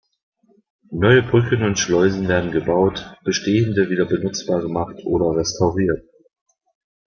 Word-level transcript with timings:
Neue 0.89 1.21
Brücken 1.21 1.61
und 1.61 1.77
Schleusen 1.77 2.27
werden 2.27 2.49
gebaut, 2.49 3.15
bestehende 3.23 3.91
wieder 3.91 4.05
benutzbar 4.05 4.59
gemacht 4.59 4.95
oder 5.05 5.37
restauriert. 5.37 6.01